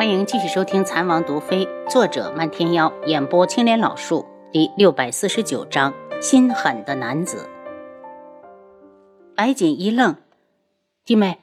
[0.00, 5.92] 欢迎继续收听《残王毒妃》，作者漫天妖，演播青莲老树，第六百四十九章：
[6.22, 7.46] 心狠的男子。
[9.36, 10.16] 白锦一愣，
[11.04, 11.40] 弟妹，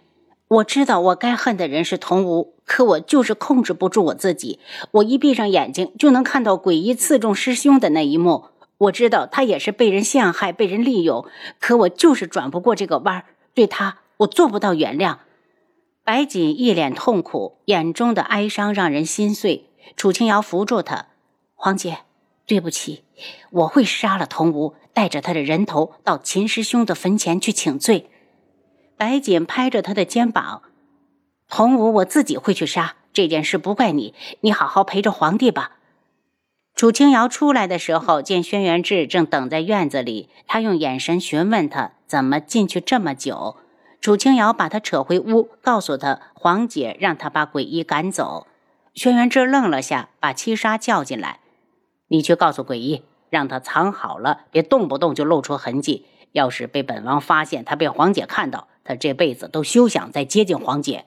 [0.47, 4.59] 我知道我该恨的人是童无，可我就是控制不住我自己。
[4.89, 8.45] 我一闭上眼睛，就能看到诡异刺中师兄的那一幕。
[8.79, 11.27] 我知道他也是被人陷害、被人利用，
[11.59, 13.25] 可我就是转不过这个弯儿。
[13.53, 15.17] 对他，我做不到原谅。
[16.07, 19.65] 白锦一脸痛苦，眼中的哀伤让人心碎。
[19.97, 21.07] 楚清瑶扶住他
[21.53, 21.97] ：“黄姐，
[22.45, 23.03] 对不起，
[23.49, 28.09] 我会杀了童无，带着他的人头到秦师兄的坟前去请罪。”
[28.95, 30.61] 白锦拍着他的肩膀
[31.49, 35.73] ：“童无，我自己会去杀，这件事不怪你，你好好陪着皇帝吧。”
[36.73, 43.57] 楚清瑶出来的时候，见轩辕志正等在院子里，他用眼神询问他怎么进去这么久。
[44.07, 48.47] 楚清瑶把他扯回屋，告诉他黄姐让他把鬼医赶走。
[48.93, 51.41] 轩辕志愣了下，把七杀叫进来
[52.07, 56.05] ：“你去告诉鬼医，让他藏好了，别动不动就露出痕迹。
[56.31, 61.03] 要是被本王发现他被黄姐看到，他这辈子都休想再接近黄姐。”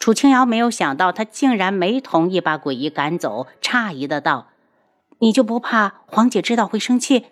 [0.00, 4.48] 楚清瑶没有想到他竟然没同意把鬼医赶走，诧异的道
[5.22, 7.26] ：“你就不怕黄姐知道会生气？”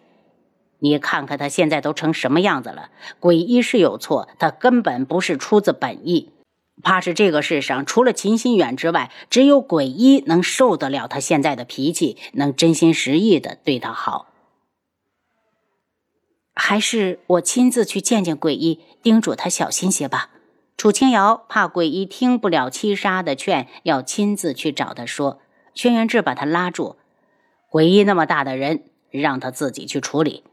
[0.79, 2.91] 你看看他现在都成什么样子了！
[3.19, 6.31] 鬼医是有错，他根本不是出自本意。
[6.83, 14.27] 怕是这个世上除了秦心远之外，只有鬼医能受得了他现在的脾气，能真心实意的对他好。
[16.55, 20.31] 还是我亲自去见见鬼医，叮嘱他小心些吧。
[20.77, 25.41] 楚清瑶怕鬼医听不了七杀的劝，要亲自去找他说。
[25.75, 26.97] 轩辕志把他拉住
[27.71, 30.45] ：“鬼医那么大的人，让他自己去处理。”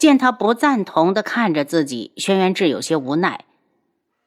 [0.00, 3.44] 见他不赞同的看着自己，轩辕志有些无奈。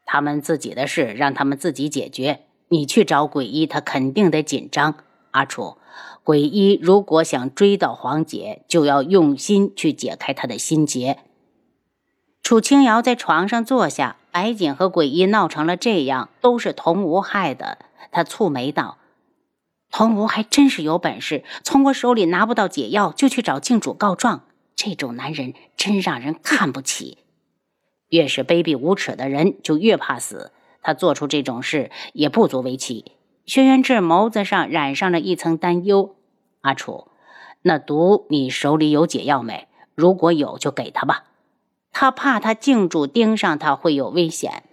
[0.06, 4.94] 他们自己的事让他们自己解决，你去找鬼医，他肯定得紧张。
[5.32, 5.78] 阿楚，
[6.24, 11.18] 鬼医如果想追到黄姐，就要用心去解开他的心结。
[12.44, 17.80] 楚清瑶在床上坐下，白锦和鬼医闹成了这样，都是童无害的。
[18.12, 19.00] 他蹙眉道
[19.90, 24.44] ：“童无还真是有本事，从我手里拿不到解药，就去找靖主告状。”
[24.76, 27.20] 这种男人真让人看不起，
[28.10, 30.52] 越是卑鄙无耻的人就越怕死。
[30.82, 33.14] 他做出这种事也不足为奇。
[33.46, 36.16] 轩辕志眸子上染上了一层担忧。
[36.62, 37.08] 阿楚，
[37.62, 39.68] 那毒你手里有解药没？
[39.96, 41.26] 如果有，就给他吧。
[41.92, 44.64] 他怕他静主盯上他会有危险。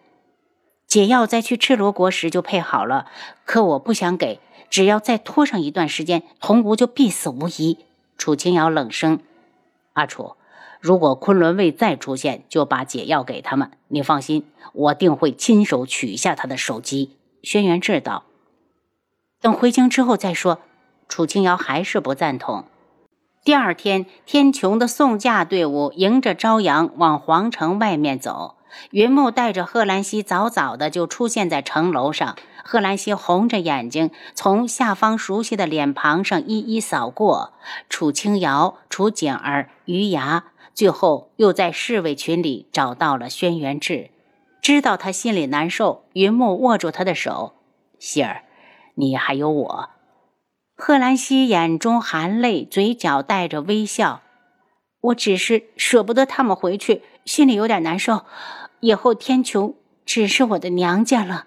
[0.87, 3.07] 解药在去赤罗国时就配好了，
[3.45, 4.41] 可我不想给。
[4.69, 7.79] 只要再拖上一段时间，童无就必死无疑。
[8.17, 9.21] 楚清瑶冷声。
[10.01, 10.37] 阿楚，
[10.81, 13.71] 如果昆仑卫再出现，就把解药给他们。
[13.89, 17.19] 你放心，我定会亲手取下他的手机。
[17.43, 18.25] 轩辕志道
[19.43, 20.61] ：“等回京之后再说。”
[21.07, 22.65] 楚清瑶还是不赞同。
[23.45, 28.55] 第二天，天穹的送嫁队伍迎着朝阳往皇城外面走。
[28.91, 32.37] 云木带着贺兰溪早早的就出现在城楼上。
[32.65, 37.55] 贺兰溪红着眼睛，从下方熟悉的脸庞上一一扫过。
[37.89, 40.45] 楚清瑶、楚景儿、余牙，
[40.75, 44.11] 最后又在侍卫群里找到了轩辕志。
[44.63, 47.55] 知道他心里难受，云木握住他的手
[47.99, 48.45] ：“希儿，
[48.95, 49.91] 你还有我。”
[50.77, 54.21] 贺兰溪眼中含泪，嘴角带着微笑
[55.01, 58.25] ：“我只是舍不得他们回去，心里有点难受。
[58.81, 59.75] 以后天穹
[60.05, 61.47] 只是我的娘家了。”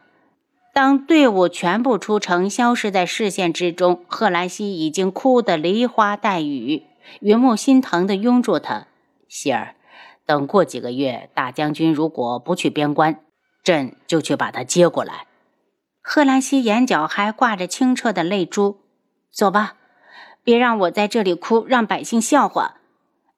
[0.74, 6.84] 当队伍全部出城，消失在视线之中，贺兰溪已经哭得梨花带雨。
[7.20, 8.88] 云木心疼地拥住他
[9.28, 9.76] ：“希儿，
[10.26, 13.20] 等过几个月，大将军如果不去边关，
[13.62, 15.28] 朕就去把他接过来。”
[16.02, 18.78] 贺兰溪眼角还挂着清澈的泪珠
[19.30, 19.76] ：“走吧，
[20.46, 22.78] 别让我在这里哭，让百姓笑话。”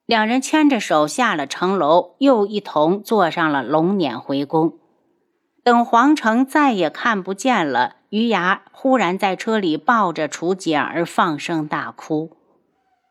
[0.06, 4.78] 两人牵着手下了城楼，又一同坐上了龙辇回宫。
[5.64, 12.38] 等皇城再也看不见了，余牙忽然在车里抱着楚锦儿放声大哭：“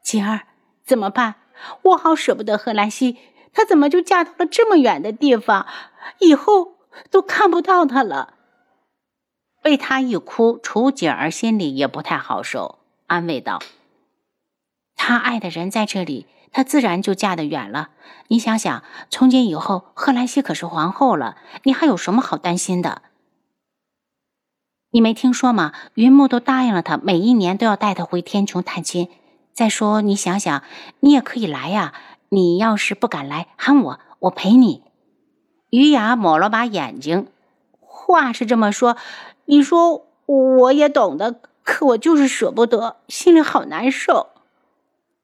[0.04, 0.42] 锦儿，
[0.84, 1.34] 怎么办？
[1.82, 3.18] 我好舍不得贺兰溪，
[3.52, 5.66] 她怎么就嫁到了这么远的地方？
[6.20, 6.76] 以后
[7.10, 8.34] 都看不到她了。”
[9.60, 13.58] 被他一哭，楚锦儿心里也不太好受，安慰道
[14.94, 17.90] ：“他爱的人在这里。”她自然就嫁得远了。
[18.28, 23.02] 你想想，从今以后，贺兰溪可是皇后了，你还有什么好担心的？
[24.92, 25.72] 你没听说吗？
[25.94, 29.10] 云木都答应了他，每一年都要带她回天穹探亲。
[29.52, 30.62] 再说，你想想，
[31.00, 31.92] 你也可以来呀。
[32.28, 34.84] 你要是不敢来，喊我，我陪你。
[35.70, 37.26] 于雅抹了把眼睛，
[37.80, 38.96] 话是这么说，
[39.46, 44.28] 你说我也懂得，可我就是舍不得，心里好难受。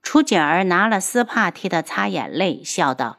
[0.03, 3.19] 楚景儿拿了丝帕替他擦眼泪，笑道：“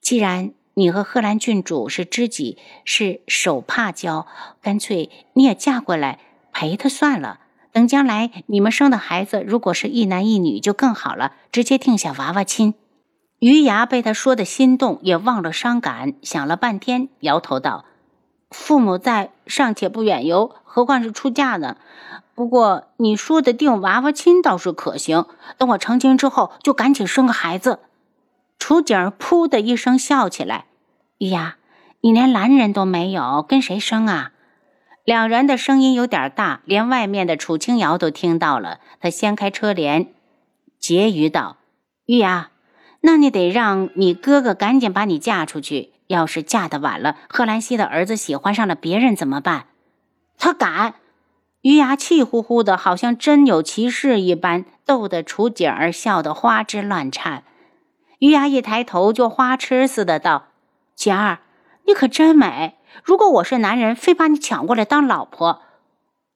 [0.00, 4.26] 既然你和贺兰郡主是知己，是手帕交，
[4.62, 6.18] 干脆你也嫁过来
[6.52, 7.40] 陪他算了。
[7.72, 12.74] 等将来你们生的孩子如果是一男一女，就更好了，直接定下娃娃亲。”
[13.40, 17.84] 余牙被他说的心动，也忘了伤感，想了半天，摇头道
[18.50, 21.76] ：“父母在，尚且不远游，何况是出嫁呢？
[22.34, 25.24] 不过你说的定娃娃亲倒是可行。
[25.56, 27.78] 等我成亲之后，就赶紧生个孩子。”
[28.58, 30.64] 楚景儿噗的一声笑起来
[31.18, 31.54] ：“玉牙，
[32.00, 34.32] 你连男人都没有，跟谁生啊？”
[35.06, 38.80] 两人的声音有点大，连外面的楚清瑶都听到了。
[38.98, 40.12] 他掀开车帘，
[40.80, 41.58] 结语道
[42.06, 42.48] ：“玉牙。”
[43.02, 45.92] 那你得让你哥哥赶紧把你嫁出去。
[46.08, 49.66] 要是嫁得晚了，贺兰溪的儿子喜欢上了别人怎么办？
[50.38, 50.94] 他敢！
[51.62, 57.44] 余牙气呼呼的，好像真有其事一般，逗得楚景儿笑得花枝乱颤。
[58.18, 60.48] 余牙一抬头就花痴似的道
[60.94, 61.38] ：“景儿，
[61.86, 62.76] 你可真美！
[63.02, 65.62] 如果我是男人，非把你抢过来当老婆。”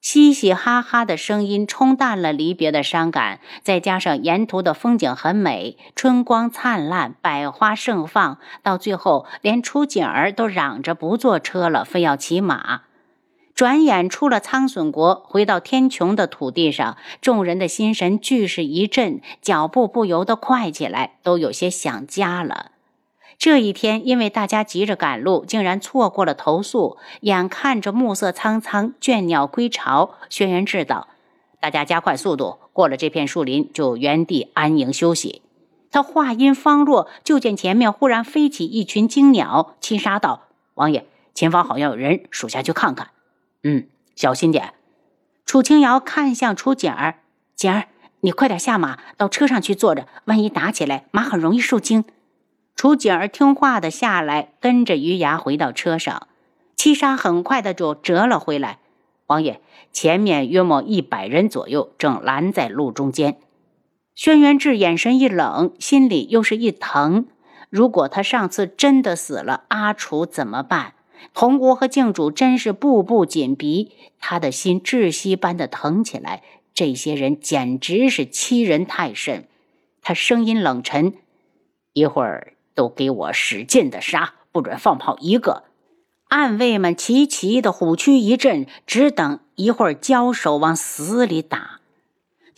[0.01, 8.39] 嘻嘻哈哈的声音冲淡了离别的伤感，再加上沿途的风景很美，春光灿烂，百花盛放。
[8.63, 12.83] 到最后，连楚景儿都嚷着不坐车了，非要骑马。
[13.59, 22.71] 转眼出了苍隼国，回到天穹的土地上，众人的心神俱是一震，脚步不由得快起来，都有些想家了。
[23.37, 26.99] 这一天，因为大家急着赶路，竟然错过了投宿。
[27.23, 31.09] 眼看着暮色苍苍，倦鸟归巢，轩辕志道
[31.61, 35.43] ：“大家加快速度，过了这片树林，就原地安营休息。”
[35.91, 39.75] 他话音方落，就见前面忽然飞起一群惊鸟。
[39.81, 40.43] 七杀道
[40.75, 43.09] ：“王爷，前方好像有人，属下去看看。
[43.63, 44.75] ”“嗯，小心点。”
[45.47, 47.21] 楚清瑶看向楚景儿
[47.57, 47.89] ：“景儿，
[48.21, 52.05] 你快点下马，到车上去坐着，万一打起来，马很容易受惊。”
[52.77, 56.29] 楚景儿听话的下来，跟着余牙回到车上。
[56.77, 58.79] 七杀很快的就折了回来。
[59.27, 59.61] 王爷，
[59.93, 63.39] 前面约莫一百人左右，正拦在路中间。
[64.15, 67.27] 轩辕志眼神一冷，心里又是一疼。
[67.69, 70.95] 如果他上次真的死了，阿楚怎么办？
[71.35, 76.43] 铜国和靖主真是步步紧逼，他的心窒息般的疼起来。
[76.75, 79.49] 这些人简直是欺人太甚。
[80.03, 81.15] 他声音冷沉
[81.93, 85.65] ：“一会儿。”都给我使劲的杀，不准放炮一个！
[86.29, 91.78] 暗卫们齐齐的虎躯一震，只等一会儿交手往死里打。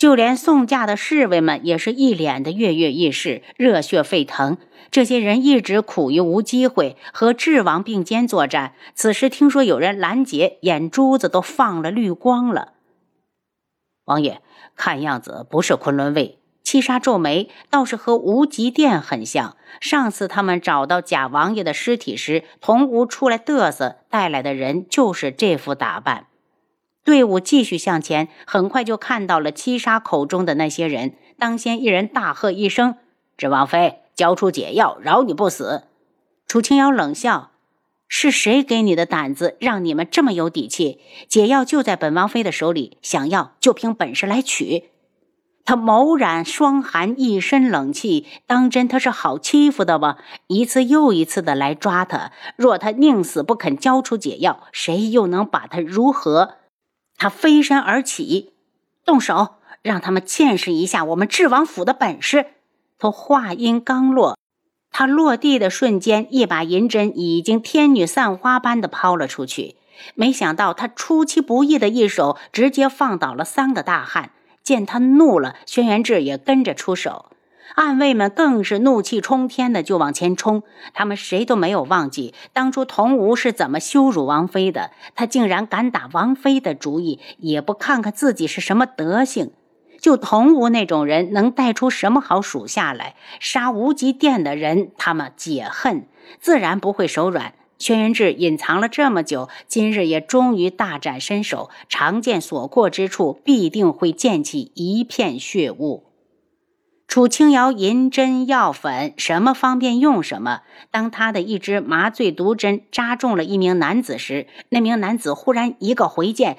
[0.00, 4.56] 就连送嫁的侍卫们也是一脸的跃跃欲试，热血沸腾。
[4.90, 12.72] 这些人一直苦于无机会和智王并肩作战，此时听说有人拦截，眼珠子都放了绿光了。
[14.06, 14.40] 王爷，
[14.74, 16.38] 看样子不是昆仑卫。
[16.62, 19.58] 七杀皱眉，倒是和无极殿很像。
[19.82, 26.28] 上次他们找到贾王爷的尸体时，童无出来嘚瑟，带来的人就是这副打扮。
[27.04, 31.14] 队伍继续向前，很快就看到了七杀口中的那些人。
[31.38, 32.96] 当先一人大喝一声
[33.38, 35.84] ：“智王妃，交出解药，饶你不死！”
[36.46, 37.52] 楚清瑶冷笑
[38.06, 41.00] ：“是谁给你的胆子，让你们这么有底气？
[41.28, 44.90] 解药就在本王妃的手里，想要就凭本事来取。”
[45.64, 48.26] 他眸染霜寒，一身冷气。
[48.46, 50.16] 当真他是好欺负的吗？
[50.48, 52.32] 一次又一次的来抓他。
[52.56, 56.56] 若他宁死不肯交出解药，谁又能把他如何？
[57.20, 58.54] 他飞身而起，
[59.04, 62.46] 动手，让他们见识一下我们智王府的本事。
[62.98, 64.38] 他话音刚落，
[64.90, 69.76] 他落地的瞬间，一把银针已经天女散花般的抛了出去。
[70.14, 74.30] 没想到他出其不意的一手，直接放倒了三个大汉。
[74.62, 77.26] 见他怒了，轩辕志也跟着出手，
[77.74, 80.62] 暗卫们更是怒气冲天的就往前冲。
[80.92, 89.52] 他们谁都没有忘记当初童无是怎么羞辱王妃的，他竟然敢打王妃的主意，也不看看自己是什么德行。
[90.00, 93.16] 就童无那种人，能带出什么好属下来？
[93.38, 96.06] 杀无极殿的人，他们解恨，
[96.40, 97.52] 自然不会手软。
[97.78, 101.70] 轩辕志隐藏了这么久，今日也终于大展身手。
[101.88, 106.09] 长剑所过之处，必定会溅起一片血雾。
[107.10, 110.60] 楚清瑶银针药粉，什么方便用什么。
[110.92, 116.58] 当他的一支麻醉毒针扎中了一名男子时，那名男子忽然一个回剑，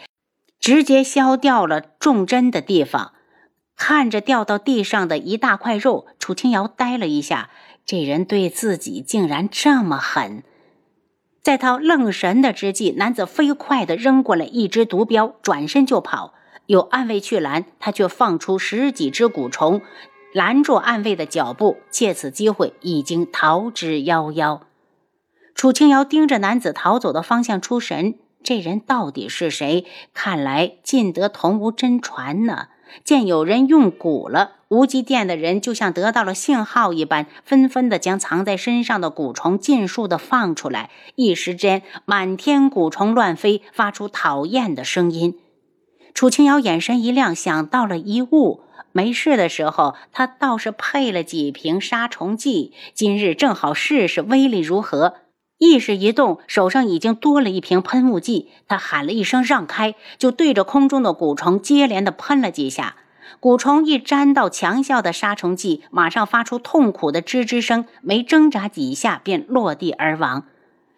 [0.59, 3.13] 直接削掉了中针的地方。
[3.77, 7.49] 看着掉到地上的一大块肉，楚清瑶呆了一下。
[7.85, 10.43] 这人对自己竟然这么狠！
[11.41, 16.33] 在他愣神的之际，男子飞快地扔过来一只毒镖，转身就跑。
[16.65, 19.81] 有暗卫去拦，他却放出十几只蛊虫，
[20.33, 24.61] 拦住暗卫的脚步，借此机会已经逃之夭夭。
[25.53, 29.85] 楚清瑶盯着男子逃走的方向出神，这人到底是谁？
[30.13, 32.69] 看来尽得同无真传呢。
[33.05, 40.89] 见有人用蛊了，无极殿的人就像得到了信号一般，纷纷的将藏在身上的蛊虫尽数的放出来。
[41.15, 45.37] 一时间，满天蛊虫乱飞，发出讨厌的声音。
[46.13, 48.61] 楚清瑶眼神一亮，想到了一物。
[48.91, 55.15] 没事的时候，他倒是配了几瓶杀虫剂，今日正好试试威力如何。
[55.57, 58.49] 意识一动，手上已经多了一瓶喷雾剂。
[58.67, 62.95] 他喊了一声“让开”，就对着空中的蛊虫接连的喷了几下。
[63.39, 70.45] 蛊虫一沾到强效的杀虫剂，马上发出痛苦的吱吱声，没挣扎几下便落地而亡。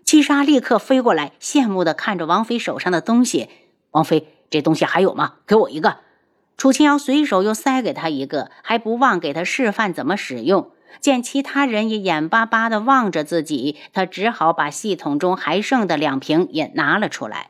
[0.05, 3.49] 七杀立刻飞过来，羡慕地看着王妃手上的东西。
[3.91, 4.29] 王妃。
[4.49, 5.37] 这东西还有吗？
[5.47, 5.97] 给我一个。
[6.57, 10.69] 楚清瑶随手又塞给他一个，还不忘给他示范怎么使用。
[11.01, 17.49] 见其他人也眼巴巴地望着自己，他只好把系统中还剩的两瓶也拿了出来。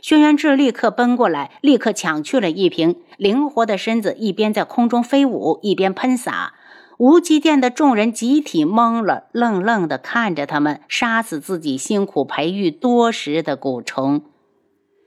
[0.00, 6.54] 轩辕志立刻奔过来，立刻抢去了一瓶，灵活的身子一边在空中飞舞，一边喷洒。
[6.98, 14.22] 无极殿的众人集体懵了，愣愣地看着他们杀死自己辛苦培育多时的蛊虫。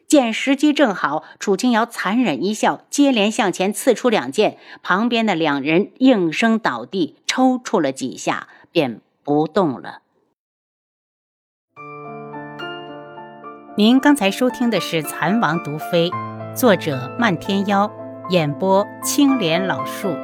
[0.07, 10.01] 见时机正好，楚清瑶残忍一笑，接连向前刺出两剑，旁边的两人应声倒地，抽搐了几下，便不动了。
[13.77, 16.09] 您刚才收听的是《蚕王毒妃》，
[16.55, 17.91] 作者漫天妖，
[18.29, 20.15] 演播青莲老树。